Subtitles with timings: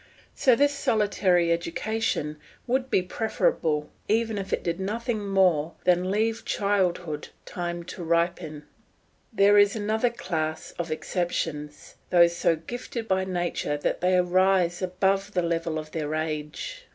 [0.33, 6.43] So this solitary education would be preferable, even if it did nothing more than leave
[6.43, 8.63] childhood time to ripen.
[9.31, 14.81] There is quite another class of exceptions: those so gifted by nature that they rise
[14.81, 16.87] above the level of their age.